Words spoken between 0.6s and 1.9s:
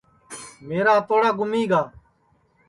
میرا ہتوڑا گُمی گا